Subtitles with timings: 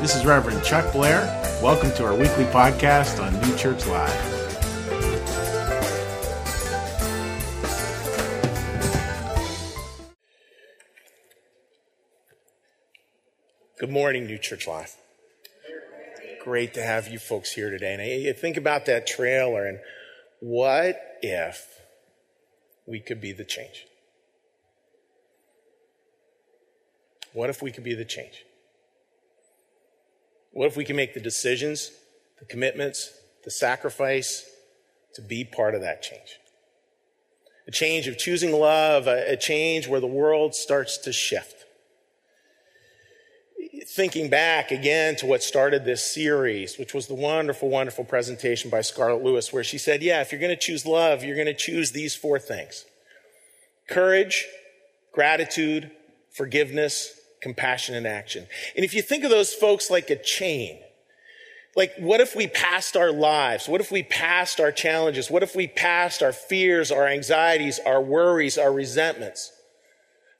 [0.00, 1.22] This is Reverend Chuck Blair.
[1.62, 4.12] Welcome to our weekly podcast on New Church Live.
[13.78, 14.94] Good morning, New Church Live.
[16.44, 17.94] Great to have you folks here today.
[17.94, 19.78] And I think about that trailer and
[20.40, 21.80] what if
[22.86, 23.86] we could be the change?
[27.32, 28.45] What if we could be the change?
[30.56, 31.90] What if we can make the decisions,
[32.38, 33.12] the commitments,
[33.44, 34.48] the sacrifice
[35.12, 36.40] to be part of that change?
[37.68, 41.66] A change of choosing love, a, change where the world starts to shift.
[43.86, 48.80] Thinking back again to what started this series, which was the wonderful, wonderful presentation by
[48.80, 51.54] Scarlett Lewis, where she said, Yeah, if you're going to choose love, you're going to
[51.54, 52.86] choose these four things
[53.90, 54.46] courage,
[55.12, 55.90] gratitude,
[56.30, 57.12] forgiveness,
[57.46, 58.44] compassion in action.
[58.74, 60.80] And if you think of those folks like a chain,
[61.76, 63.68] like what if we passed our lives?
[63.68, 65.30] What if we passed our challenges?
[65.30, 69.52] What if we passed our fears, our anxieties, our worries, our resentments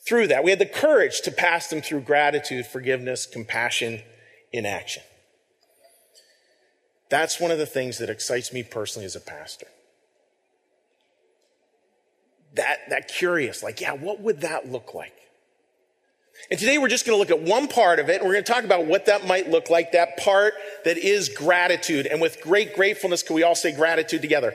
[0.05, 0.43] through that?
[0.43, 4.03] We had the courage to pass them through gratitude, forgiveness, compassion
[4.53, 5.05] in action.
[7.09, 9.69] That's one of the things that excites me personally as a pastor.
[12.55, 15.13] That, that curious, like, yeah, what would that look like?
[16.51, 18.45] And today we're just going to look at one part of it, and we're going
[18.45, 22.07] to talk about what that might look like, that part that is gratitude.
[22.07, 24.55] And with great gratefulness, can we all say gratitude together?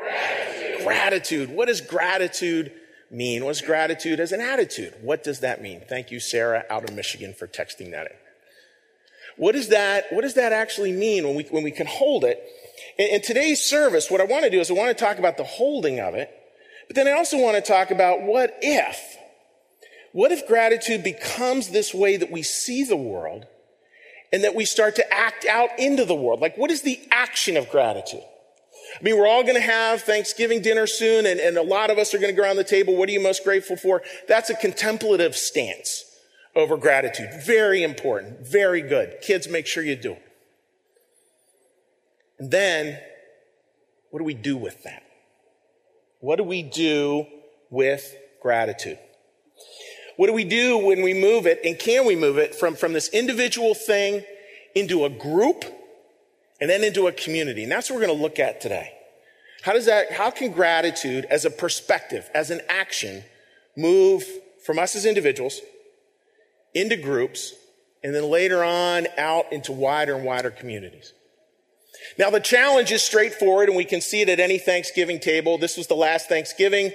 [0.00, 0.84] Gratitude.
[0.84, 1.50] Gratitude.
[1.50, 2.72] What does gratitude
[3.10, 3.44] mean?
[3.44, 4.94] What's gratitude as an attitude?
[5.00, 5.82] What does that mean?
[5.88, 8.16] Thank you, Sarah, out of Michigan, for texting that in.
[9.36, 12.42] What does that, what does that actually mean when we, when we can hold it?
[12.98, 15.36] In, in today's service, what I want to do is I want to talk about
[15.36, 16.30] the holding of it,
[16.88, 19.16] but then I also want to talk about what if
[20.12, 23.46] what if gratitude becomes this way that we see the world
[24.32, 26.40] and that we start to act out into the world?
[26.40, 28.22] Like, what is the action of gratitude?
[28.98, 31.98] I mean, we're all going to have Thanksgiving dinner soon, and, and a lot of
[31.98, 32.94] us are going to go around the table.
[32.94, 34.02] What are you most grateful for?
[34.28, 36.04] That's a contemplative stance
[36.54, 37.30] over gratitude.
[37.44, 38.46] Very important.
[38.46, 39.16] Very good.
[39.22, 40.16] Kids, make sure you do.
[42.38, 42.98] And then,
[44.10, 45.04] what do we do with that?
[46.20, 47.26] What do we do
[47.70, 48.98] with gratitude?
[50.16, 51.60] What do we do when we move it?
[51.64, 54.24] And can we move it from, from this individual thing
[54.74, 55.64] into a group
[56.60, 57.62] and then into a community?
[57.62, 58.92] And that's what we're going to look at today.
[59.62, 63.22] How does that, how can gratitude as a perspective, as an action,
[63.76, 64.24] move
[64.64, 65.60] from us as individuals
[66.74, 67.54] into groups
[68.02, 71.12] and then later on out into wider and wider communities?
[72.18, 75.56] Now, the challenge is straightforward, and we can see it at any Thanksgiving table.
[75.56, 76.92] This was the last Thanksgiving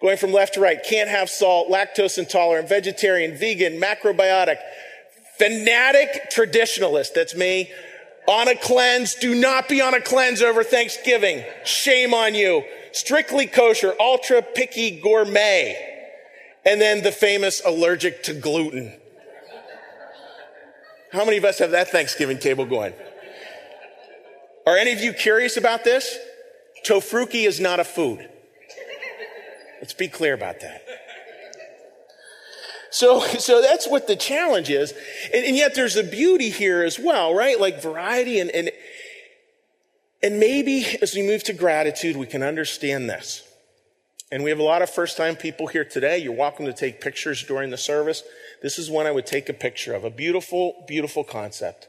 [0.00, 4.58] going from left to right, can't have salt, lactose intolerant, vegetarian, vegan, macrobiotic,
[5.38, 7.70] fanatic traditionalist, that's me,
[8.26, 11.44] on a cleanse, do not be on a cleanse over Thanksgiving.
[11.64, 12.64] Shame on you.
[12.92, 15.94] Strictly kosher, ultra picky gourmet.
[16.64, 18.92] And then the famous allergic to gluten.
[21.12, 22.94] How many of us have that Thanksgiving table going?
[24.66, 26.18] Are any of you curious about this?
[26.84, 28.28] Tofurky is not a food.
[29.86, 30.82] Let's be clear about that.
[32.90, 34.92] So, so that's what the challenge is.
[35.32, 37.60] And, and, yet there's a beauty here as well, right?
[37.60, 38.72] Like variety and, and,
[40.24, 43.44] and maybe as we move to gratitude, we can understand this.
[44.32, 46.18] And we have a lot of first time people here today.
[46.18, 48.24] You're welcome to take pictures during the service.
[48.64, 50.02] This is one I would take a picture of.
[50.02, 51.86] A beautiful, beautiful concept.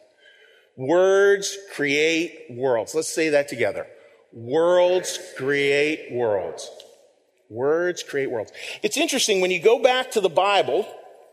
[0.77, 2.93] Words create worlds.
[2.93, 3.87] Let's say that together.
[4.33, 6.69] Worlds create worlds.
[7.49, 8.51] Words create worlds.
[8.83, 10.87] It's interesting when you go back to the Bible,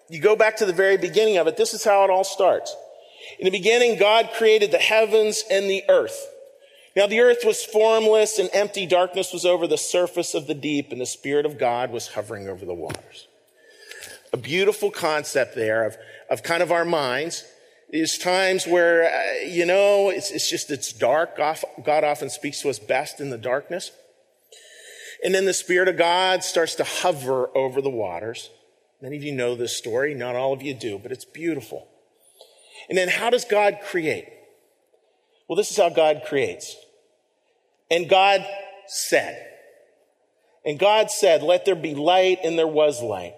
[0.08, 2.74] you go back to the very beginning of it, this is how it all starts.
[3.38, 6.28] In the beginning, God created the heavens and the earth.
[6.94, 8.86] Now the earth was formless and empty.
[8.86, 12.48] Darkness was over the surface of the deep and the Spirit of God was hovering
[12.48, 13.26] over the waters.
[14.32, 15.96] A beautiful concept there of,
[16.30, 17.44] of kind of our minds
[17.88, 21.36] is times where, uh, you know, it's, it's just, it's dark.
[21.36, 23.90] God often speaks to us best in the darkness.
[25.24, 28.50] And then the Spirit of God starts to hover over the waters.
[29.00, 30.14] Many of you know this story.
[30.14, 31.88] Not all of you do, but it's beautiful.
[32.90, 34.28] And then how does God create?
[35.48, 36.76] Well, this is how God creates.
[37.90, 38.46] And God
[38.86, 39.50] said,
[40.64, 43.34] and God said, let there be light, and there was light.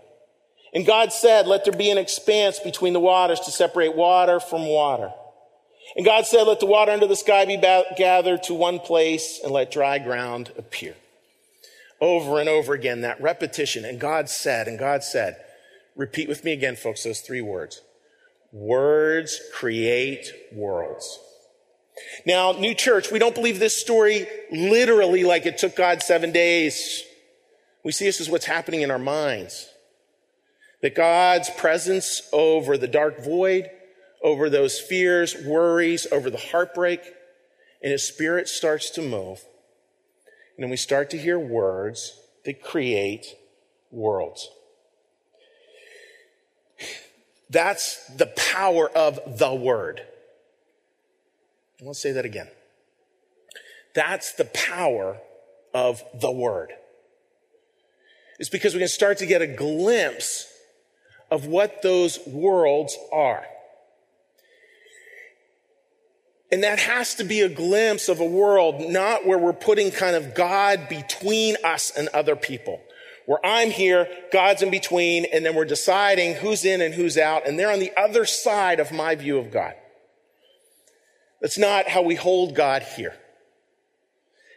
[0.75, 4.67] And God said, let there be an expanse between the waters to separate water from
[4.67, 5.13] water.
[5.97, 9.53] And God said, let the water under the sky be gathered to one place and
[9.53, 10.95] let dry ground appear
[12.01, 13.85] over and over again, that repetition.
[13.85, 15.37] And God said, and God said,
[15.95, 17.81] repeat with me again, folks, those three words
[18.53, 21.19] Words create worlds.
[22.25, 27.03] Now, New Church, we don't believe this story literally like it took God seven days.
[27.85, 29.69] We see this as what's happening in our minds.
[30.83, 33.71] That God's presence over the dark void,
[34.23, 37.01] over those fears, worries, over the heartbreak,
[37.83, 39.45] and his spirit starts to move.
[40.57, 43.27] And then we start to hear words that create
[43.91, 44.49] worlds.
[47.51, 50.03] That's the power of the word.
[51.79, 52.49] To say that again.
[53.95, 55.19] That's the power
[55.75, 56.73] of the word.
[58.39, 60.53] It's because we can start to get a glimpse
[61.31, 63.45] of what those worlds are.
[66.53, 70.15] And that has to be a glimpse of a world, not where we're putting kind
[70.15, 72.81] of God between us and other people.
[73.27, 77.47] Where I'm here, God's in between, and then we're deciding who's in and who's out,
[77.47, 79.75] and they're on the other side of my view of God.
[81.41, 83.17] That's not how we hold God here.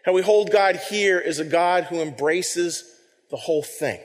[0.05, 2.83] How we hold God here is a God who embraces
[3.31, 3.99] the whole thing.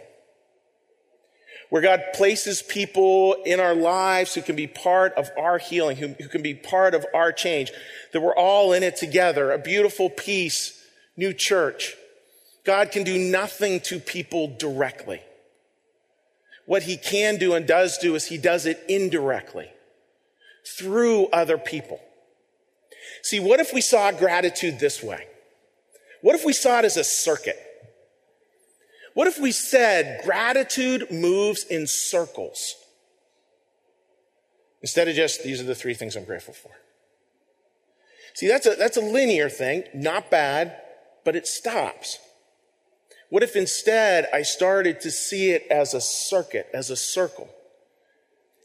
[1.75, 6.07] Where God places people in our lives who can be part of our healing, who,
[6.07, 7.73] who can be part of our change,
[8.13, 10.81] that we're all in it together, a beautiful peace,
[11.17, 11.97] new church.
[12.65, 15.21] God can do nothing to people directly.
[16.65, 19.69] What he can do and does do is he does it indirectly
[20.79, 22.01] through other people.
[23.25, 25.27] See, what if we saw gratitude this way?
[26.23, 27.59] What if we saw it as a circuit?
[29.15, 32.75] What if we said gratitude moves in circles?
[34.83, 36.71] Instead of just, these are the three things I'm grateful for.
[38.35, 40.77] See, that's a, that's a linear thing, not bad,
[41.25, 42.19] but it stops.
[43.31, 47.49] What if instead I started to see it as a circuit, as a circle?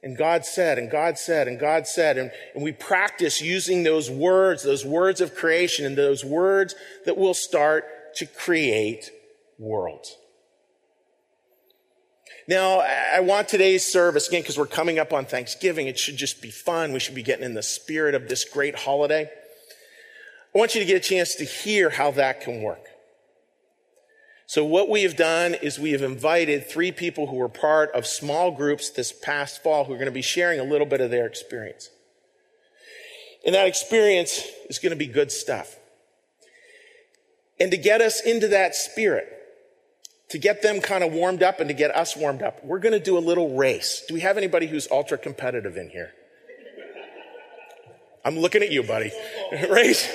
[0.01, 4.09] And God said, and God said, and God said, and, and we practice using those
[4.09, 6.73] words, those words of creation, and those words
[7.05, 7.85] that will start
[8.15, 9.11] to create
[9.57, 10.15] worlds.
[12.49, 16.41] Now, I want today's service, again, because we're coming up on Thanksgiving, it should just
[16.41, 16.93] be fun.
[16.93, 19.29] We should be getting in the spirit of this great holiday.
[20.55, 22.87] I want you to get a chance to hear how that can work.
[24.47, 28.07] So what we have done is we have invited three people who were part of
[28.07, 31.11] small groups this past fall who are going to be sharing a little bit of
[31.11, 31.91] their experience.
[33.45, 34.41] And that experience
[34.71, 35.75] is going to be good stuff.
[37.59, 39.38] And to get us into that spirit,
[40.29, 42.93] to get them kind of warmed up and to get us warmed up, we're going
[42.93, 44.03] to do a little race.
[44.07, 46.11] Do we have anybody who's ultra competitive in here?
[48.23, 49.11] I'm looking at you, buddy.
[49.69, 50.07] raise,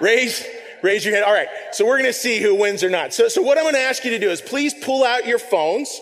[0.00, 0.44] raise,
[0.82, 1.24] Raise your hand.
[1.24, 1.48] All right.
[1.72, 3.12] So we're going to see who wins or not.
[3.12, 5.38] So, so what I'm going to ask you to do is please pull out your
[5.38, 6.00] phones.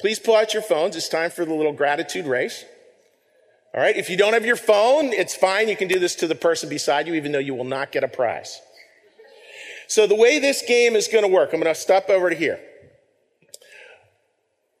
[0.00, 0.96] Please pull out your phones.
[0.96, 2.64] It's time for the little gratitude race.
[3.74, 3.96] All right.
[3.96, 5.68] If you don't have your phone, it's fine.
[5.68, 8.04] You can do this to the person beside you, even though you will not get
[8.04, 8.60] a prize.
[9.92, 12.34] So the way this game is going to work, I'm going to stop over to
[12.34, 12.58] here.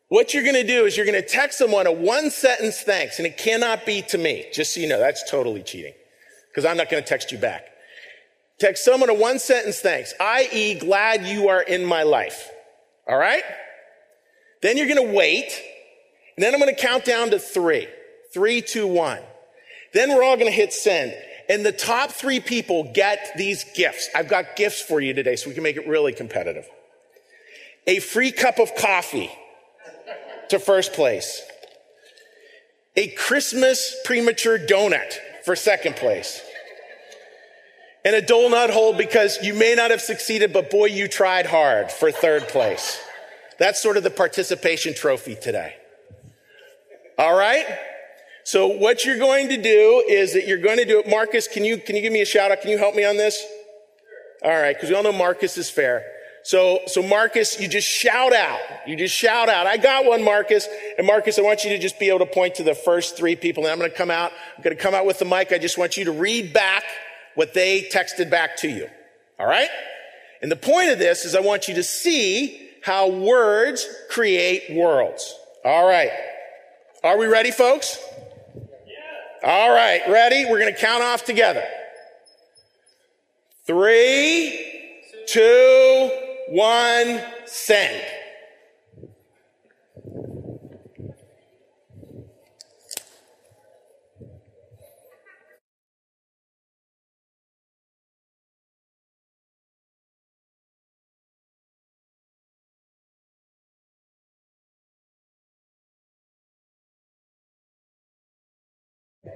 [0.08, 3.18] What you're going to do is you're going to text someone a one sentence thanks,
[3.18, 4.98] and it cannot be to me, just so you know.
[4.98, 5.92] That's totally cheating
[6.48, 7.66] because I'm not going to text you back.
[8.58, 12.48] Text someone a one sentence thanks, i.e., glad you are in my life.
[13.06, 13.44] All right?
[14.62, 15.52] Then you're going to wait.
[16.38, 17.86] And then I'm going to count down to three.
[18.32, 19.20] Three, two, one.
[19.92, 21.14] Then we're all going to hit send.
[21.48, 24.08] And the top three people get these gifts.
[24.14, 26.68] I've got gifts for you today so we can make it really competitive.
[27.86, 29.30] A free cup of coffee
[30.50, 31.42] to first place.
[32.96, 36.40] A Christmas premature donut for second place
[38.04, 41.46] and a dole nut hole because you may not have succeeded, but boy, you tried
[41.46, 43.00] hard for third place.
[43.58, 45.76] That's sort of the participation trophy today.
[47.18, 47.64] All right.
[48.44, 51.08] So what you're going to do is that you're going to do it.
[51.08, 52.60] Marcus, can you, can you give me a shout out?
[52.60, 53.44] Can you help me on this?
[54.42, 54.78] All right.
[54.78, 56.04] Cause we all know Marcus is fair.
[56.44, 58.58] So, so Marcus, you just shout out.
[58.86, 59.66] You just shout out.
[59.66, 60.66] I got one, Marcus.
[60.98, 63.36] And Marcus, I want you to just be able to point to the first three
[63.36, 63.64] people.
[63.64, 64.32] And I'm going to come out.
[64.56, 65.52] I'm going to come out with the mic.
[65.52, 66.82] I just want you to read back
[67.36, 68.88] what they texted back to you.
[69.38, 69.68] All right?
[70.42, 75.32] And the point of this is I want you to see how words create worlds.
[75.64, 76.10] All right.
[77.04, 77.96] Are we ready, folks?
[79.44, 80.44] All right, ready?
[80.44, 81.64] We're going to count off together.
[83.66, 86.10] Three, two,
[86.48, 88.04] one, send.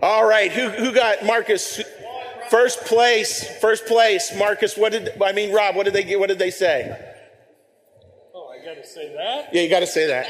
[0.02, 1.82] All right, who, who got Marcus?
[2.50, 4.32] First place, first place.
[4.36, 6.20] Marcus, what did, I mean, Rob, what did they get?
[6.20, 6.96] What did they say?
[8.34, 9.52] Oh, I gotta say that?
[9.52, 10.26] Yeah, you got to say that.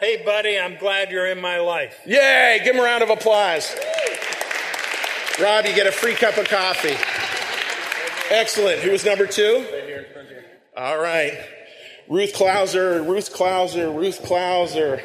[0.00, 1.98] Hey, buddy, I'm glad you're in my life.
[2.06, 3.74] Yay, give him a round of applause.
[5.40, 6.96] Rob, you get a free cup of coffee.
[8.30, 8.80] Excellent.
[8.80, 9.66] Who was number two?
[10.76, 11.32] All right.
[12.08, 15.02] Ruth Klauser, Ruth Klauser, Ruth Klauser.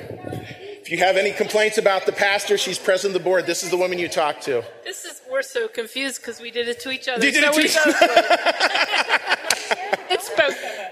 [0.83, 3.45] If you have any complaints about the pastor, she's president of the board.
[3.45, 4.63] This is the woman you talk to.
[4.83, 7.25] This is we're so confused because we did it to each other.
[7.25, 8.09] You did so it to each- both did.
[10.11, 10.91] it's both of us.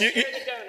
[0.00, 0.24] You- you-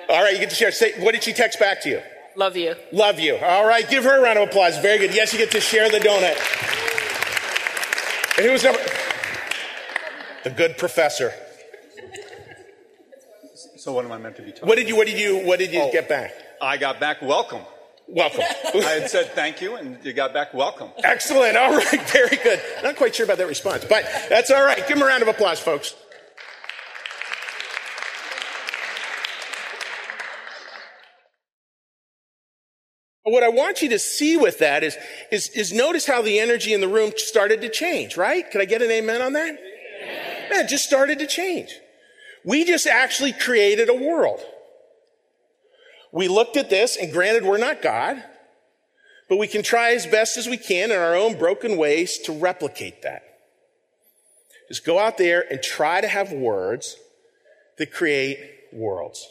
[0.10, 0.72] all right, you get to share.
[0.72, 2.02] Say, what did she text back to you?
[2.36, 2.76] Love you.
[2.92, 3.38] Love you.
[3.38, 4.78] All right, give her a round of applause.
[4.80, 5.14] Very good.
[5.16, 6.38] Yes, you get to share the donut.
[8.38, 8.80] And who was number?
[10.44, 11.32] The good professor.
[13.78, 14.68] So what am I meant to be talking?
[14.68, 14.96] What did you?
[14.96, 15.46] What did you?
[15.46, 15.92] What did you Oh.
[15.92, 16.34] get back?
[16.62, 17.62] I got back welcome.
[18.14, 18.42] Welcome.
[18.76, 20.90] I had said thank you, and you got back welcome.
[21.02, 21.56] Excellent.
[21.56, 22.02] All right.
[22.12, 22.62] Very good.
[22.84, 24.86] Not quite sure about that response, but that's all right.
[24.86, 25.96] Give him a round of applause, folks.
[33.24, 34.98] What I want you to see with that is,
[35.32, 38.50] is, is notice how the energy in the room started to change, right?
[38.52, 39.54] Can I get an amen on that?
[40.50, 41.72] Man, it just started to change.
[42.44, 44.42] We just actually created a world.
[46.12, 48.24] We looked at this, and granted, we're not God,
[49.30, 52.34] but we can try as best as we can in our own broken ways to
[52.34, 53.24] replicate that.
[54.68, 56.98] Just go out there and try to have words
[57.78, 58.40] that create
[58.72, 59.28] worlds.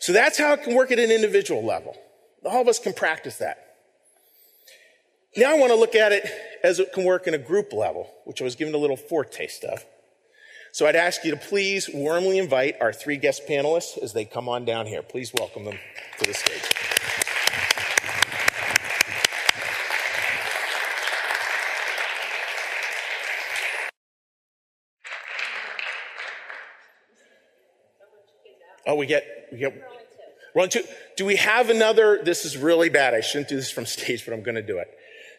[0.00, 1.96] So that's how it can work at an individual level.
[2.44, 3.76] All of us can practice that.
[5.36, 6.28] Now I want to look at it
[6.64, 9.64] as it can work in a group level, which I was given a little foretaste
[9.64, 9.84] of.
[10.72, 14.48] So I'd ask you to please warmly invite our three guest panelists as they come
[14.48, 15.02] on down here.
[15.02, 15.78] Please welcome them
[16.20, 16.62] to the stage.
[28.86, 29.82] Oh, we get, we get,
[30.54, 30.82] we're on two.
[31.16, 32.20] Do we have another?
[32.24, 33.12] This is really bad.
[33.12, 34.88] I shouldn't do this from stage, but I'm going to do it.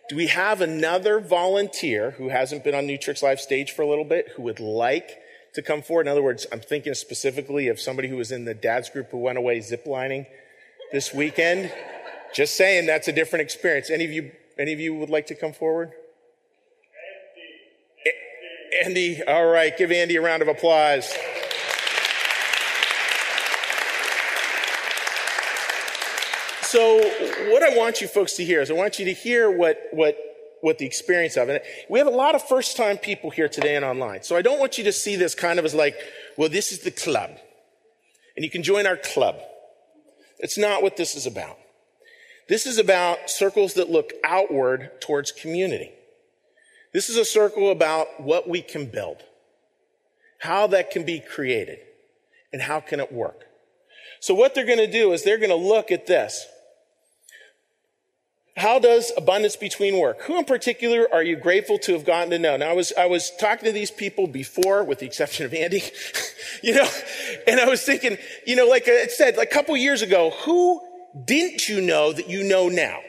[0.10, 3.88] Do we have another volunteer who hasn't been on New Church Live stage for a
[3.88, 5.20] little bit who would like
[5.54, 6.08] to come forward?
[6.08, 9.20] In other words, I'm thinking specifically of somebody who was in the dad's group who
[9.20, 10.26] went away ziplining
[10.92, 11.72] this weekend.
[12.34, 13.92] Just saying, that's a different experience.
[13.92, 15.92] Any of you, any of you would like to come forward?
[18.08, 21.14] A- Andy, all right, give Andy a round of applause.
[26.72, 27.00] So,
[27.52, 30.16] what I want you folks to hear is I want you to hear what, what,
[30.62, 31.64] what the experience of it.
[31.90, 34.22] We have a lot of first time people here today and online.
[34.22, 35.96] So, I don't want you to see this kind of as like,
[36.38, 37.32] well, this is the club.
[38.36, 39.40] And you can join our club.
[40.38, 41.58] It's not what this is about.
[42.50, 45.92] This is about circles that look outward towards community.
[46.94, 49.24] This is a circle about what we can build,
[50.38, 51.80] how that can be created,
[52.54, 53.46] and how can it work.
[54.20, 56.46] So what they're going to do is they're going to look at this.
[58.58, 60.24] How does abundance between work?
[60.24, 62.58] Who in particular are you grateful to have gotten to know?
[62.58, 65.84] Now, I was, I was talking to these people before, with the exception of Andy,
[66.64, 66.88] you know,
[67.48, 70.82] and I was thinking, you know, like I said, like a couple years ago, who
[71.26, 73.00] didn't you know that you know now?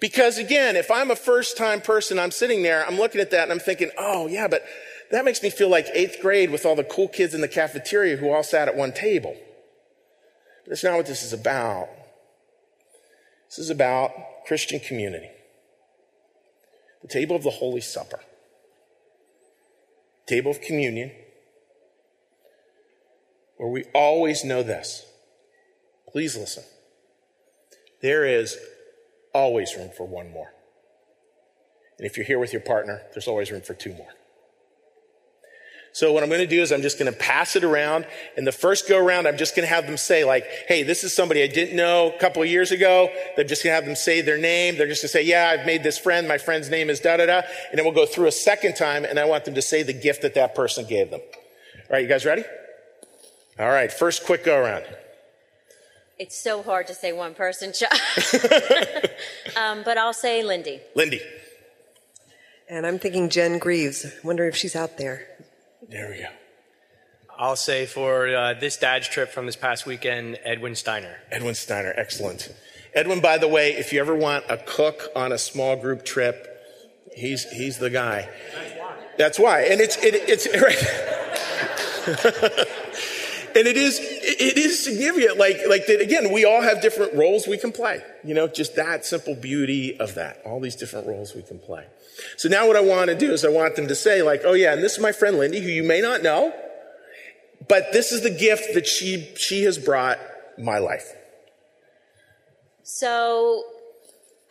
[0.00, 3.44] Because again, if I'm a first time person, I'm sitting there, I'm looking at that
[3.44, 4.64] and I'm thinking, oh yeah, but
[5.12, 8.16] that makes me feel like eighth grade with all the cool kids in the cafeteria
[8.16, 9.36] who all sat at one table.
[10.64, 11.88] But That's not what this is about.
[13.52, 14.12] This is about
[14.46, 15.28] Christian community.
[17.02, 18.20] The table of the Holy Supper.
[20.26, 21.12] Table of communion.
[23.58, 25.04] Where we always know this.
[26.08, 26.64] Please listen.
[28.00, 28.56] There is
[29.34, 30.54] always room for one more.
[31.98, 34.14] And if you're here with your partner, there's always room for two more.
[35.94, 38.06] So what I'm going to do is I'm just going to pass it around.
[38.36, 41.04] And the first go around, I'm just going to have them say like, Hey, this
[41.04, 43.10] is somebody I didn't know a couple of years ago.
[43.36, 44.78] They're just going to have them say their name.
[44.78, 46.26] They're just going to say, yeah, I've made this friend.
[46.26, 47.42] My friend's name is da da da.
[47.70, 49.92] And then we'll go through a second time and I want them to say the
[49.92, 51.20] gift that that person gave them.
[51.20, 52.02] All right.
[52.02, 52.44] You guys ready?
[53.58, 53.92] All right.
[53.92, 54.84] First quick go around.
[56.18, 57.92] It's so hard to say one person, Chuck.
[59.56, 60.80] um, but I'll say Lindy.
[60.94, 61.20] Lindy.
[62.68, 64.06] And I'm thinking Jen Greaves.
[64.24, 65.26] Wonder if she's out there.
[65.88, 66.28] There we go.
[67.38, 71.16] I'll say for uh, this dad's trip from this past weekend, Edwin Steiner.
[71.30, 71.92] Edwin Steiner.
[71.96, 72.54] Excellent.
[72.94, 76.46] Edwin, by the way, if you ever want a cook on a small group trip,
[77.14, 78.28] he's, he's the guy.
[79.18, 79.62] That's why.
[79.62, 82.68] And it's, it, it's, right.
[83.56, 87.46] and it is it is significant like like that again we all have different roles
[87.46, 91.34] we can play you know just that simple beauty of that all these different roles
[91.34, 91.86] we can play
[92.36, 94.52] so now what i want to do is i want them to say like oh
[94.52, 96.52] yeah and this is my friend lindy who you may not know
[97.68, 100.18] but this is the gift that she she has brought
[100.58, 101.14] my life
[102.82, 103.64] So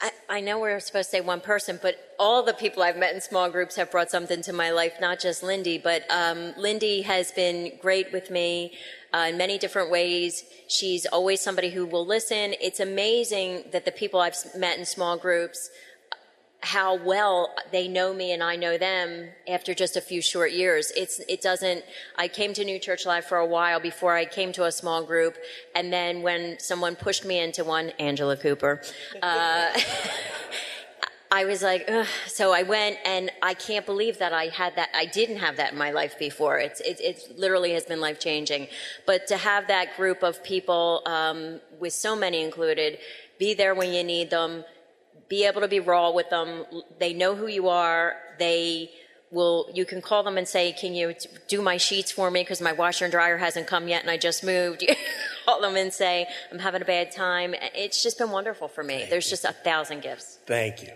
[0.02, 3.14] I, I know we're supposed to say one person, but all the people I've met
[3.14, 5.78] in small groups have brought something to my life, not just Lindy.
[5.78, 8.74] But um, Lindy has been great with me
[9.14, 10.44] uh, in many different ways.
[10.68, 12.56] She's always somebody who will listen.
[12.60, 15.70] It's amazing that the people I've met in small groups,
[16.64, 20.92] how well they know me and I know them after just a few short years.
[20.96, 21.84] It's it doesn't.
[22.18, 25.04] I came to New Church Live for a while before I came to a small
[25.04, 25.38] group,
[25.76, 28.82] and then when someone pushed me into one, Angela Cooper.
[29.22, 29.72] Uh,
[31.34, 32.06] I was like, Ugh.
[32.28, 34.90] so I went, and I can't believe that I had that.
[34.94, 36.60] I didn't have that in my life before.
[36.60, 38.68] It's it, it literally has been life changing.
[39.06, 43.00] But to have that group of people, um, with so many included,
[43.40, 44.66] be there when you need them,
[45.32, 46.66] be able to be raw with them.
[47.00, 48.18] They know who you are.
[48.38, 48.92] They
[49.32, 49.70] will.
[49.74, 51.16] You can call them and say, "Can you
[51.48, 52.42] do my sheets for me?
[52.42, 54.94] Because my washer and dryer hasn't come yet, and I just moved." You
[55.46, 59.08] call them and say, "I'm having a bad time." It's just been wonderful for me.
[59.10, 60.40] There's just a thousand gifts.
[60.46, 60.92] thank you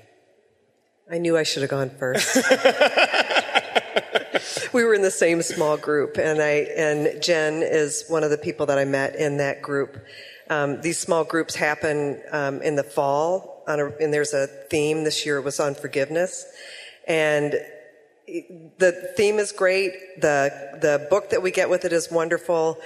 [1.10, 2.36] I knew I should have gone first.
[4.74, 8.38] we were in the same small group, and I and Jen is one of the
[8.38, 10.04] people that I met in that group.
[10.50, 15.04] Um, these small groups happen um, in the fall, on a, and there's a theme.
[15.04, 16.46] This year was on forgiveness,
[17.08, 17.54] and
[18.28, 19.94] the theme is great.
[20.22, 22.80] the The book that we get with it is wonderful,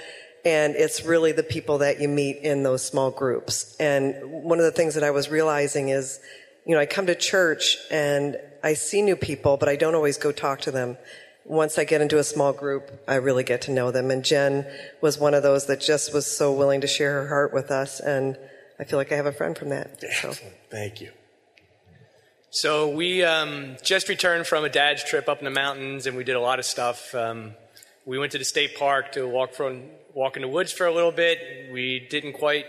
[0.44, 3.76] and it's really the people that you meet in those small groups.
[3.78, 6.18] And one of the things that I was realizing is,
[6.66, 10.18] you know, I come to church and I see new people, but I don't always
[10.18, 10.98] go talk to them.
[11.44, 14.10] Once I get into a small group, I really get to know them.
[14.10, 14.66] And Jen
[15.00, 17.98] was one of those that just was so willing to share her heart with us,
[17.98, 18.36] and
[18.80, 20.00] I feel like I have a friend from that.
[20.00, 20.06] So.
[20.08, 21.10] excellent thank you
[22.48, 26.24] So we um, just returned from a dad's trip up in the mountains, and we
[26.24, 27.14] did a lot of stuff.
[27.14, 27.52] Um,
[28.06, 29.82] we went to the state park to walk from
[30.14, 31.70] walk in the woods for a little bit.
[31.70, 32.64] We didn't quite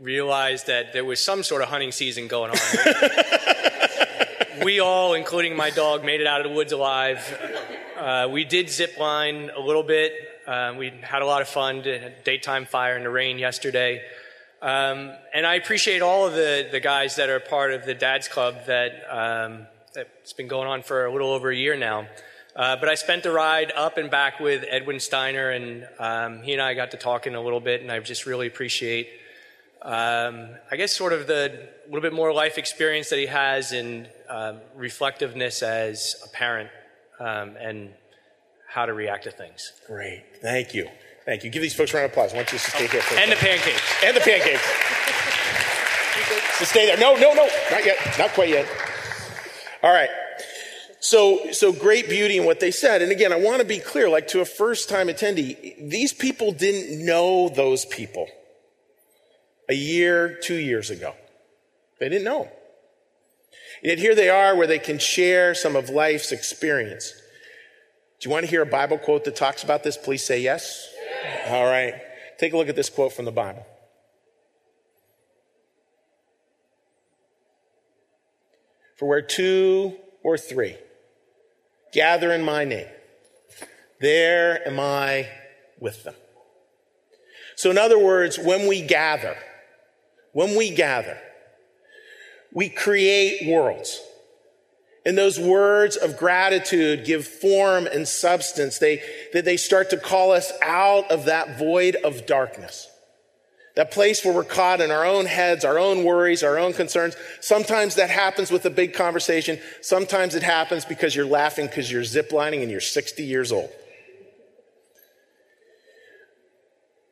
[0.00, 2.58] realize that there was some sort of hunting season going on.
[4.64, 7.18] we all, including my dog, made it out of the woods alive.
[7.98, 10.12] Uh, we did zip line a little bit.
[10.46, 11.80] Uh, we had a lot of fun.
[11.80, 14.02] Did a daytime fire in the rain yesterday.
[14.64, 18.28] Um, and I appreciate all of the, the guys that are part of the Dads
[18.28, 22.08] Club that um, that's been going on for a little over a year now.
[22.56, 26.54] Uh, but I spent the ride up and back with Edwin Steiner, and um, he
[26.54, 29.08] and I got to talking a little bit, and I just really appreciate,
[29.82, 34.08] um, I guess, sort of the little bit more life experience that he has and
[34.30, 36.70] um reflectiveness as a parent
[37.20, 37.92] um, and
[38.66, 39.72] how to react to things.
[39.86, 40.88] great thank you
[41.24, 41.50] thank you.
[41.50, 42.32] Give these folks a round of applause.
[42.32, 43.58] I want you to stay here for a And the second.
[43.60, 44.04] pancakes.
[44.04, 44.62] and the pancakes.
[46.58, 46.96] So stay there.
[46.96, 47.48] No no no.
[47.72, 47.96] Not yet.
[48.16, 48.66] Not quite yet.
[49.82, 50.08] All right.
[51.00, 53.02] So so great beauty in what they said.
[53.02, 56.52] And again i want to be clear like to a first time attendee these people
[56.52, 58.28] didn't know those people
[59.68, 61.14] a year two years ago.
[61.98, 62.42] They didn't know.
[63.82, 67.12] and yet here they are where they can share some of life's experience.
[68.20, 69.96] Do you want to hear a bible quote that talks about this?
[69.96, 70.88] Please say yes
[71.48, 71.94] all right
[72.38, 73.66] take a look at this quote from the bible
[78.96, 80.76] For where two or three
[81.92, 82.88] gather in my name,
[84.00, 85.28] there am I
[85.78, 86.14] with them.
[87.56, 89.36] So, in other words, when we gather,
[90.32, 91.18] when we gather,
[92.52, 94.00] we create worlds.
[95.06, 98.78] And those words of gratitude give form and substance.
[98.78, 99.02] They,
[99.34, 102.88] that they start to call us out of that void of darkness.
[103.74, 107.16] That place where we're caught in our own heads, our own worries, our own concerns.
[107.40, 109.58] Sometimes that happens with a big conversation.
[109.82, 113.70] Sometimes it happens because you're laughing because you're ziplining and you're 60 years old.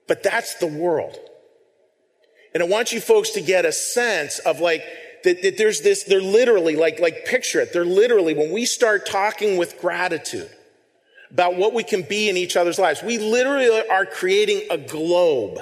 [0.07, 1.19] But that's the world.
[2.55, 4.85] And I want you folks to get a sense of like,
[5.25, 7.73] that, that there's this, they're literally, like, like picture it.
[7.73, 10.51] They're literally, when we start talking with gratitude
[11.33, 15.59] about what we can be in each other's lives, we literally are creating a globe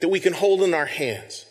[0.00, 1.44] that we can hold in our hands.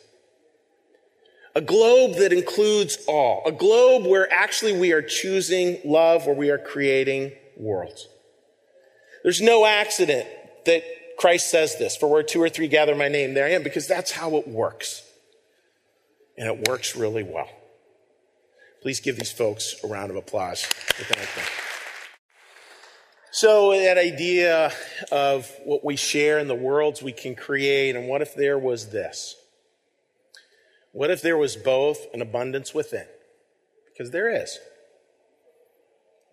[1.55, 3.43] A globe that includes all.
[3.45, 8.07] A globe where actually we are choosing love, where we are creating worlds.
[9.23, 10.27] There's no accident
[10.65, 10.83] that
[11.17, 13.87] Christ says this, for where two or three gather my name, there I am, because
[13.87, 15.03] that's how it works.
[16.37, 17.49] And it works really well.
[18.81, 20.67] Please give these folks a round of applause.
[23.37, 24.71] So, that idea
[25.11, 28.91] of what we share and the worlds we can create, and what if there was
[28.91, 29.35] this?
[30.93, 33.03] What if there was both an abundance within?
[33.91, 34.57] Because there is.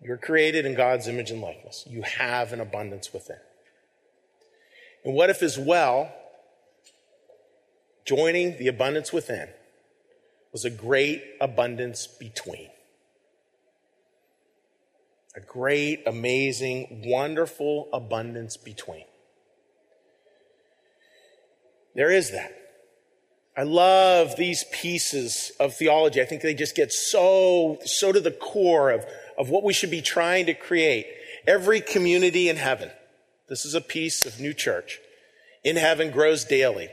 [0.01, 1.83] You're created in God's image and likeness.
[1.89, 3.41] You have an abundance within.
[5.03, 6.09] And what if, as well,
[8.05, 9.49] joining the abundance within
[10.53, 12.69] was a great abundance between?
[15.35, 19.05] A great, amazing, wonderful abundance between.
[21.95, 22.51] There is that.
[23.55, 26.21] I love these pieces of theology.
[26.21, 29.05] I think they just get so, so to the core of,
[29.37, 31.05] of what we should be trying to create.
[31.45, 32.89] Every community in heaven,
[33.49, 34.99] this is a piece of new church,
[35.63, 36.89] in heaven grows daily.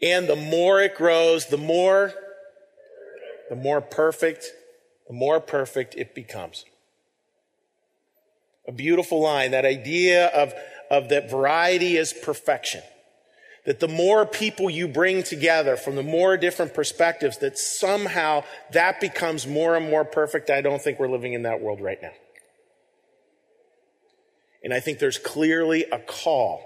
[0.00, 2.12] And the more it grows, the more,
[3.50, 4.52] the more perfect,
[5.06, 6.64] the more perfect it becomes.
[8.66, 10.52] A beautiful line, that idea of,
[10.90, 12.82] of that variety is perfection.
[13.64, 19.00] That the more people you bring together from the more different perspectives, that somehow that
[19.00, 20.50] becomes more and more perfect.
[20.50, 22.12] I don't think we're living in that world right now.
[24.64, 26.60] And I think there's clearly a call,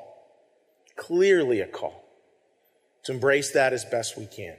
[0.96, 2.04] clearly a call
[3.04, 4.56] to embrace that as best we can.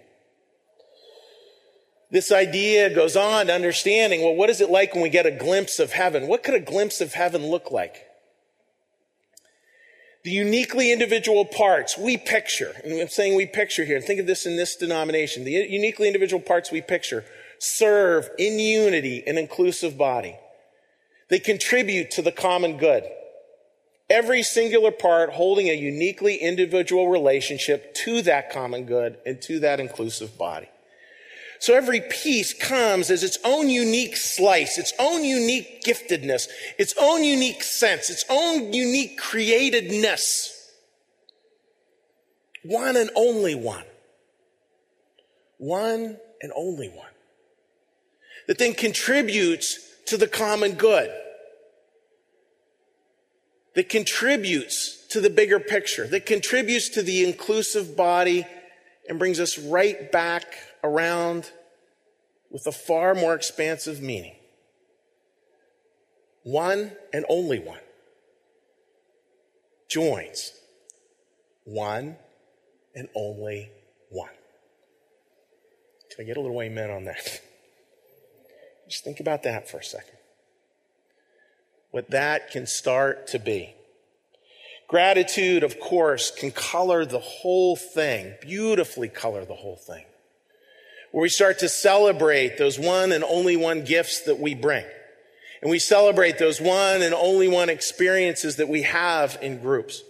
[2.09, 5.31] This idea goes on to understanding, well, what is it like when we get a
[5.31, 6.27] glimpse of heaven?
[6.27, 8.03] What could a glimpse of heaven look like?
[10.23, 14.27] The uniquely individual parts we picture, and I'm saying we picture here, and think of
[14.27, 17.25] this in this denomination, the uniquely individual parts we picture
[17.59, 20.37] serve in unity an inclusive body.
[21.29, 23.03] They contribute to the common good.
[24.09, 29.81] Every singular part holding a uniquely individual relationship to that common good and to that
[29.81, 30.69] inclusive body.
[31.59, 37.23] So every piece comes as its own unique slice, its own unique giftedness, its own
[37.23, 40.53] unique sense, its own unique createdness.
[42.63, 43.85] One and only one.
[45.57, 47.07] One and only one.
[48.47, 51.09] That then contributes to the common good.
[53.75, 56.07] That contributes to the bigger picture.
[56.07, 58.45] That contributes to the inclusive body
[59.07, 61.51] and brings us right back around
[62.49, 64.35] with a far more expansive meaning.
[66.43, 67.79] One and only one
[69.89, 70.53] joins
[71.65, 72.15] one
[72.95, 73.69] and only
[74.09, 74.29] one.
[76.09, 77.41] Can I get a little amen on that?
[78.89, 80.17] Just think about that for a second.
[81.91, 83.75] What that can start to be.
[84.87, 90.05] Gratitude, of course, can color the whole thing, beautifully color the whole thing
[91.11, 94.85] where we start to celebrate those one and only one gifts that we bring.
[95.61, 100.03] And we celebrate those one and only one experiences that we have in groups.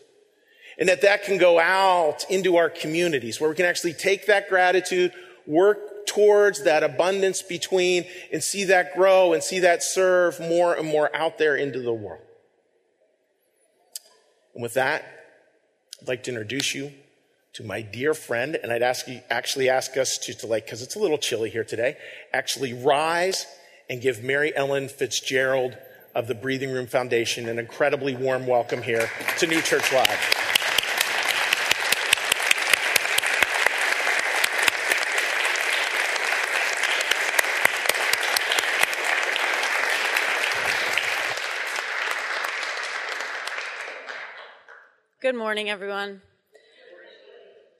[0.77, 4.49] And that that can go out into our communities where we can actually take that
[4.49, 5.13] gratitude,
[5.45, 10.88] work towards that abundance between and see that grow and see that serve more and
[10.88, 12.21] more out there into the world.
[14.53, 15.05] And with that,
[16.01, 16.91] I'd like to introduce you
[17.57, 20.83] to my dear friend, and I'd ask you, actually ask us to, to like, because
[20.83, 21.97] it's a little chilly here today,
[22.31, 23.47] actually rise
[23.89, 25.75] and give Mary Ellen Fitzgerald
[26.13, 30.07] of the Breathing Room Foundation an incredibly warm welcome here to New Church Live.
[45.19, 46.21] Good morning, everyone.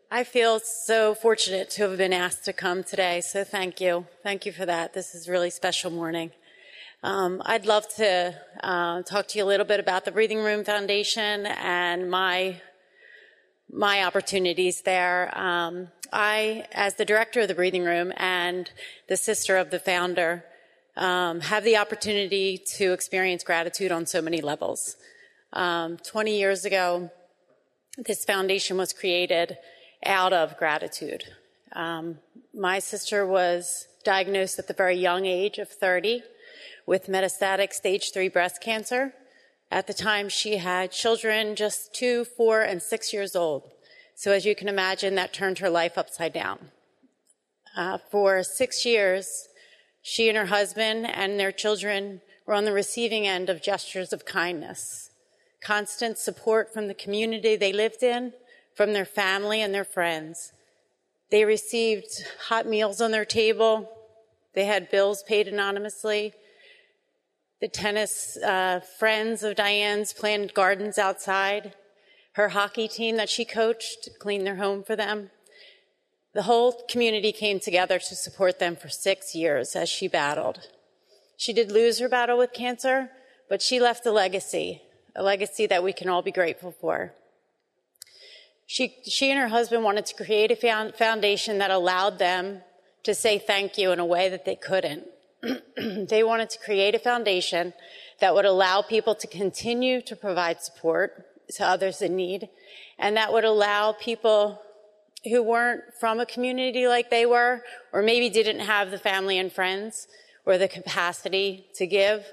[0.10, 4.06] I feel so fortunate to have been asked to come today, so thank you.
[4.24, 4.94] Thank you for that.
[4.94, 6.32] This is really special morning.
[7.04, 10.64] Um, I'd love to uh, talk to you a little bit about the Breathing Room
[10.64, 12.62] Foundation and my
[13.70, 15.38] my opportunities there.
[15.38, 18.72] Um, I, as the director of the Breathing Room and
[19.10, 20.46] the sister of the founder,
[20.96, 24.96] um, have the opportunity to experience gratitude on so many levels.
[25.52, 27.12] Um, 20 years ago,
[27.98, 29.58] this foundation was created
[30.06, 31.24] out of gratitude.
[31.74, 32.20] Um,
[32.54, 36.24] my sister was diagnosed at the very young age of 30
[36.86, 39.14] with metastatic stage three breast cancer.
[39.70, 43.64] At the time, she had children just two, four, and six years old.
[44.16, 46.72] So, as you can imagine, that turned her life upside down.
[47.76, 49.50] Uh, for six years,
[50.02, 54.26] she and her husband and their children were on the receiving end of gestures of
[54.26, 55.12] kindness,
[55.62, 58.32] constant support from the community they lived in,
[58.78, 60.54] from their family and their friends.
[61.32, 63.90] They received hot meals on their table.
[64.54, 66.34] They had bills paid anonymously.
[67.60, 71.74] The tennis uh, friends of Diane's planted gardens outside.
[72.34, 75.32] Her hockey team that she coached cleaned their home for them.
[76.36, 80.68] The whole community came together to support them for six years as she battled.
[81.36, 83.10] She did lose her battle with cancer,
[83.50, 84.84] but she left a legacy,
[85.16, 87.16] a legacy that we can all be grateful for.
[88.68, 92.62] She, she and her husband wanted to create a foundation that allowed them
[93.04, 95.06] to say thank you in a way that they couldn't.
[95.78, 97.74] they wanted to create a foundation
[98.20, 101.26] that would allow people to continue to provide support
[101.56, 102.50] to others in need,
[103.00, 104.62] and that would allow people
[105.24, 109.54] who weren't from a community like they were, or maybe didn't have the family and
[109.54, 110.10] friends
[110.46, 112.26] or the capacity to give.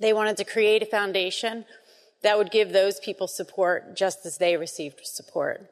[0.00, 1.64] They wanted to create a foundation
[2.22, 5.70] that would give those people support just as they received support.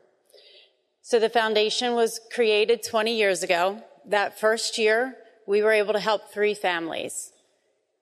[1.03, 3.83] So the foundation was created 20 years ago.
[4.05, 7.33] That first year, we were able to help three families.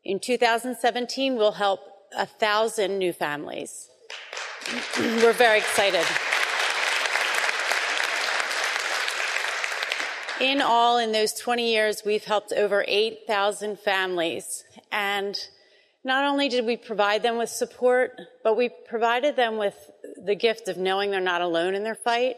[0.05, 1.81] In 2017, we'll help
[2.17, 3.89] a thousand new families.
[4.99, 6.05] we're very excited.
[10.41, 14.65] In all, in those 20 years, we've helped over 8,000 families.
[14.91, 15.39] And
[16.05, 19.75] not only did we provide them with support, but we provided them with
[20.23, 22.37] the gift of knowing they're not alone in their fight.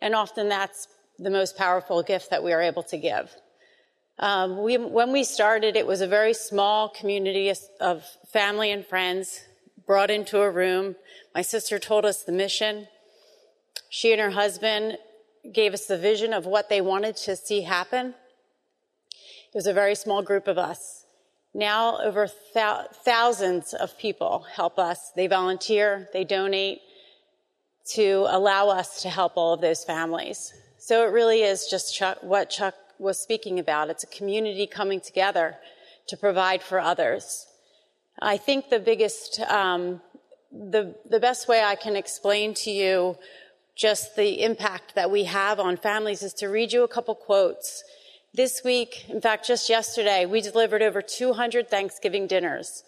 [0.00, 0.88] And often that's
[1.18, 3.30] the most powerful gift that we are able to give.
[4.18, 9.40] Um, we, when we started, it was a very small community of family and friends
[9.86, 10.96] brought into a room.
[11.34, 12.88] My sister told us the mission.
[13.90, 14.98] She and her husband
[15.52, 18.14] gave us the vision of what they wanted to see happen.
[19.08, 21.03] It was a very small group of us.
[21.54, 25.12] Now over th- thousands of people help us.
[25.14, 26.80] They volunteer, they donate
[27.92, 30.52] to allow us to help all of those families.
[30.78, 33.88] So it really is just Chuck, what Chuck was speaking about.
[33.88, 35.56] It's a community coming together
[36.08, 37.46] to provide for others.
[38.20, 40.00] I think the biggest, um,
[40.50, 43.16] the, the best way I can explain to you
[43.76, 47.82] just the impact that we have on families is to read you a couple quotes
[48.34, 52.82] this week, in fact, just yesterday, we delivered over 200 Thanksgiving dinners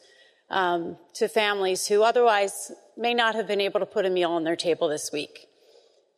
[0.51, 4.43] um, to families who otherwise may not have been able to put a meal on
[4.43, 5.47] their table this week.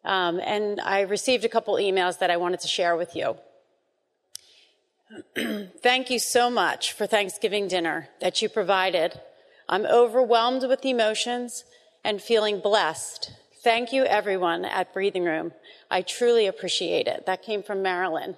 [0.04, 3.36] Um, and I received a couple emails that I wanted to share with you.
[5.82, 9.20] Thank you so much for Thanksgiving dinner that you provided.
[9.68, 11.64] I'm overwhelmed with emotions
[12.02, 13.32] and feeling blessed.
[13.62, 15.52] Thank you, everyone at Breathing Room.
[15.90, 17.26] I truly appreciate it.
[17.26, 18.36] That came from Marilyn.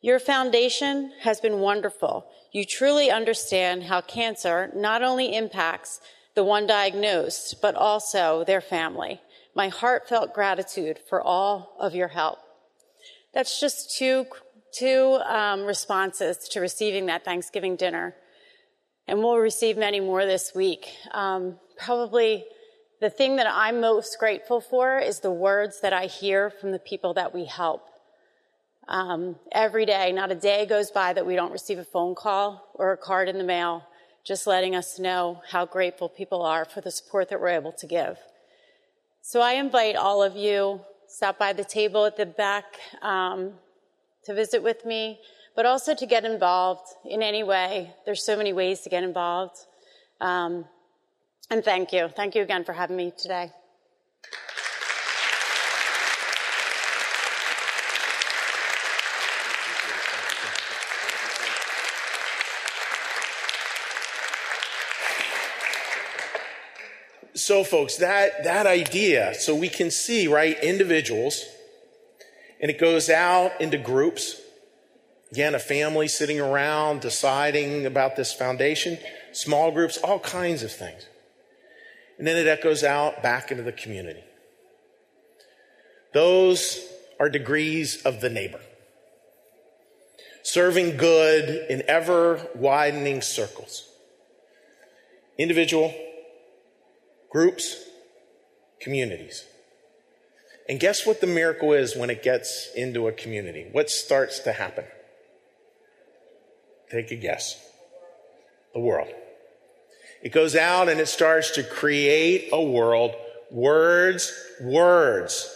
[0.00, 2.26] Your foundation has been wonderful.
[2.52, 6.00] You truly understand how cancer not only impacts
[6.36, 9.20] the one diagnosed, but also their family.
[9.56, 12.38] My heartfelt gratitude for all of your help.
[13.34, 14.26] That's just two,
[14.72, 18.14] two um, responses to receiving that Thanksgiving dinner.
[19.08, 20.86] And we'll receive many more this week.
[21.10, 22.44] Um, probably
[23.00, 26.78] the thing that I'm most grateful for is the words that I hear from the
[26.78, 27.87] people that we help
[28.88, 30.12] um, every day.
[30.12, 33.28] Not a day goes by that we don't receive a phone call or a card
[33.28, 33.84] in the mail
[34.28, 37.86] just letting us know how grateful people are for the support that we're able to
[37.86, 38.18] give.
[39.22, 42.64] So I invite all of you, stop by the table at the back
[43.00, 43.52] um,
[44.24, 45.18] to visit with me,
[45.56, 47.94] but also to get involved in any way.
[48.04, 49.56] There's so many ways to get involved.
[50.20, 50.66] Um,
[51.50, 52.08] and thank you.
[52.08, 53.50] Thank you again for having me today.
[67.48, 71.46] So, folks, that, that idea, so we can see, right, individuals,
[72.60, 74.38] and it goes out into groups.
[75.32, 78.98] Again, a family sitting around deciding about this foundation,
[79.32, 81.06] small groups, all kinds of things.
[82.18, 84.24] And then it echoes out back into the community.
[86.12, 86.86] Those
[87.18, 88.60] are degrees of the neighbor.
[90.42, 93.88] Serving good in ever widening circles.
[95.38, 95.94] Individual,
[97.30, 97.84] groups,
[98.80, 99.44] communities.
[100.68, 103.66] And guess what the miracle is when it gets into a community?
[103.72, 104.84] What starts to happen?
[106.90, 107.58] Take a guess.
[108.74, 109.08] The world.
[110.22, 113.14] It goes out and it starts to create a world.
[113.50, 115.54] Words, words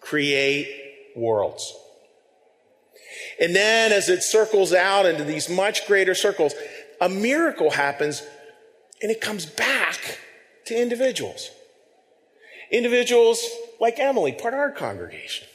[0.00, 0.68] create
[1.16, 1.74] worlds.
[3.40, 6.52] And then as it circles out into these much greater circles,
[7.00, 8.22] a miracle happens
[9.00, 10.18] and it comes back
[10.70, 11.50] to individuals.
[12.72, 13.44] Individuals
[13.78, 15.46] like Emily, part of our congregation,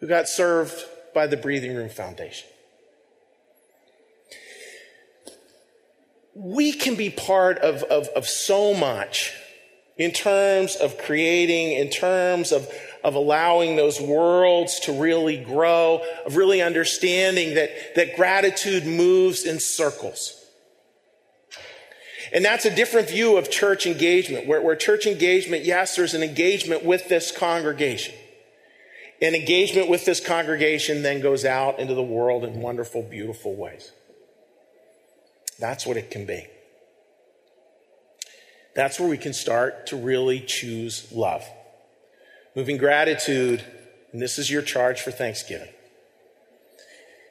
[0.00, 2.48] who got served by the Breathing Room Foundation.
[6.34, 9.32] we can be part of, of, of so much
[9.96, 12.68] in terms of creating, in terms of,
[13.04, 19.60] of allowing those worlds to really grow, of really understanding that, that gratitude moves in
[19.60, 20.38] circles.
[22.32, 26.22] And that's a different view of church engagement, where, where church engagement, yes, there's an
[26.22, 28.14] engagement with this congregation.
[29.20, 33.92] And engagement with this congregation then goes out into the world in wonderful, beautiful ways.
[35.58, 36.46] That's what it can be.
[38.74, 41.44] That's where we can start to really choose love.
[42.56, 43.62] Moving gratitude,
[44.12, 45.68] and this is your charge for Thanksgiving.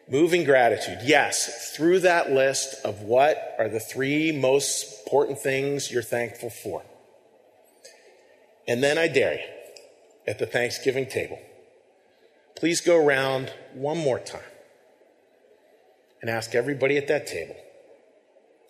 [0.10, 6.02] Moving gratitude, yes, through that list of what are the three most important things you're
[6.02, 6.84] thankful for.
[8.65, 9.45] And then I dare you,
[10.26, 11.38] at the Thanksgiving table,
[12.56, 14.39] please go around one more time
[16.21, 17.58] and ask everybody at that table,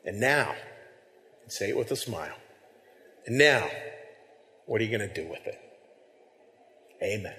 [0.03, 0.55] and now,
[1.43, 2.37] and say it with a smile,
[3.27, 3.69] and now,
[4.65, 5.59] what are you going to do with it?
[7.03, 7.35] Amen.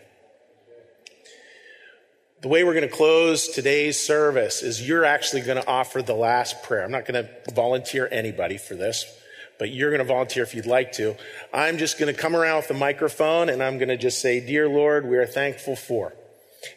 [2.43, 6.15] The way we're going to close today's service is you're actually going to offer the
[6.15, 6.83] last prayer.
[6.83, 9.07] I'm not going to volunteer anybody for this,
[9.61, 11.15] but you're going to volunteer if you'd like to.
[11.55, 14.45] I'm just going to come around with the microphone and I'm going to just say,
[14.45, 16.15] Dear Lord, we are thankful for.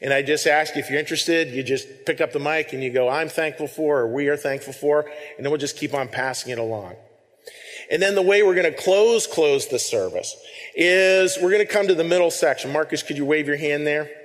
[0.03, 2.93] And I just ask if you're interested, you just pick up the mic and you
[2.93, 6.09] go, I'm thankful for, or we are thankful for, and then we'll just keep on
[6.09, 6.93] passing it along.
[7.89, 10.35] And then the way we're going to close, close the service
[10.75, 12.71] is we're going to come to the middle section.
[12.71, 14.24] Marcus, could you wave your hand there?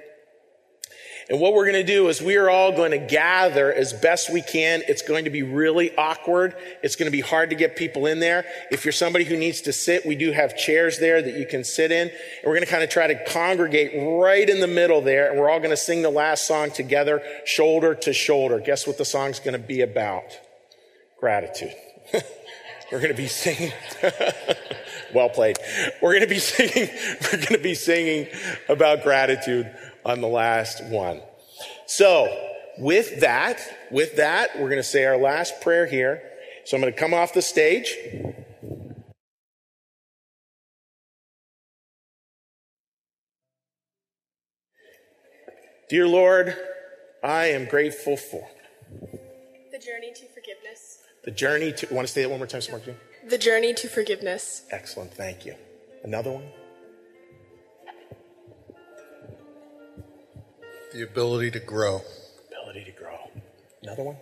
[1.30, 4.32] And what we're going to do is we are all going to gather as best
[4.32, 4.82] we can.
[4.88, 6.56] It's going to be really awkward.
[6.82, 8.44] It's going to be hard to get people in there.
[8.72, 11.62] If you're somebody who needs to sit, we do have chairs there that you can
[11.62, 12.08] sit in.
[12.08, 12.12] And
[12.44, 15.30] we're going to kind of try to congregate right in the middle there.
[15.30, 18.58] And we're all going to sing the last song together, shoulder to shoulder.
[18.58, 20.36] Guess what the song's going to be about?
[21.20, 21.76] Gratitude.
[22.90, 23.72] we're going to be singing.
[25.14, 25.58] well played.
[26.02, 26.90] We're going to be singing,
[27.22, 28.26] we're going to be singing
[28.68, 29.72] about gratitude
[30.04, 31.20] on the last one.
[31.86, 32.28] So,
[32.78, 33.60] with that,
[33.90, 36.22] with that, we're going to say our last prayer here.
[36.64, 37.96] So I'm going to come off the stage.
[45.88, 46.56] Dear Lord,
[47.22, 48.48] I am grateful for
[49.72, 50.98] the journey to forgiveness.
[51.24, 52.84] The journey to, want to say that one more time, Smart
[53.28, 54.62] The journey to forgiveness.
[54.70, 55.56] Excellent, thank you.
[56.04, 56.44] Another one?
[60.92, 62.02] The ability to grow.
[62.48, 63.16] Ability to grow.
[63.82, 64.16] Another one?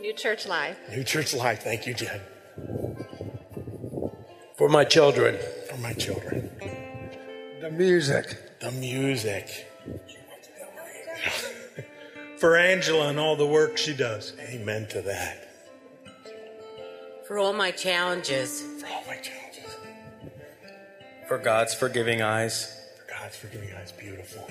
[0.00, 0.76] New Church Live.
[0.90, 1.60] New Church Live.
[1.60, 2.20] Thank you, Jen.
[4.58, 5.38] For my children.
[5.70, 6.50] For my children.
[7.62, 8.60] The music.
[8.60, 9.66] The music.
[12.38, 14.34] For Angela and all the work she does.
[14.40, 15.48] Amen to that.
[17.26, 18.62] For all my challenges.
[21.32, 22.78] For God's forgiving eyes.
[22.98, 23.90] For God's forgiving eyes.
[23.90, 24.46] Beautiful.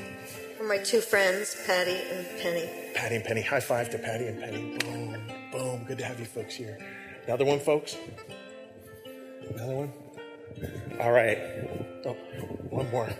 [0.58, 2.68] For my two friends, Patty and Penny.
[2.96, 3.42] Patty and Penny.
[3.44, 4.80] High five to Patty and Penny.
[4.80, 5.16] Boom.
[5.52, 5.84] Boom.
[5.84, 6.80] Good to have you folks here.
[7.28, 7.98] Another one, folks?
[9.54, 9.94] Another one?
[11.00, 11.38] All right.
[12.04, 12.18] Oh,
[12.72, 13.12] one more.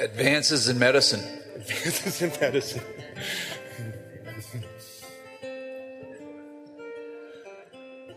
[0.00, 1.22] Advances in medicine.
[1.54, 2.82] Advances in medicine.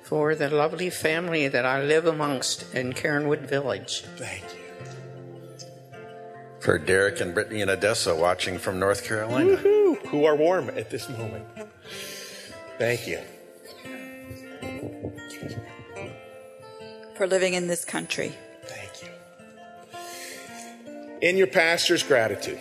[0.06, 4.04] For the lovely family that I live amongst in Cairnwood Village.
[4.18, 4.60] Thank you.
[6.60, 9.54] For Derek and Brittany in Odessa watching from North Carolina.
[9.64, 11.44] Woo-hoo, who are warm at this moment.
[12.78, 13.20] Thank you.
[17.16, 18.32] For living in this country.
[18.66, 19.10] Thank you.
[21.28, 22.60] In your pastor's gratitude.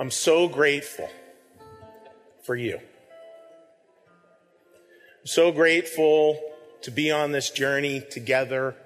[0.00, 1.10] I'm so grateful
[2.46, 2.78] for you.
[5.20, 6.40] I'm so grateful
[6.82, 8.76] to be on this journey together